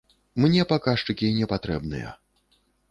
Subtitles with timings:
[0.45, 2.19] Мне паказчыкі не патрэбныя.